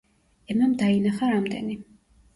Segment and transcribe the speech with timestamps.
[0.53, 1.79] ემამ დაინახა რამდენი?